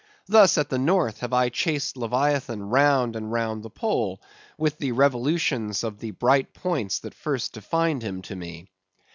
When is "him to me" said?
8.01-8.71